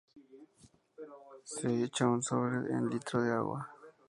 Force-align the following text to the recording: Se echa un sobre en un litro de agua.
Se 1.43 1.83
echa 1.83 2.07
un 2.07 2.23
sobre 2.23 2.55
en 2.71 2.75
un 2.85 2.89
litro 2.89 3.21
de 3.21 3.33
agua. 3.33 3.69